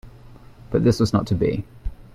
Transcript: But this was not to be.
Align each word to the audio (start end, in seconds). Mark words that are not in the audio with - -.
But 0.71 0.83
this 0.83 0.99
was 0.99 1.13
not 1.13 1.27
to 1.27 1.35
be. 1.35 1.63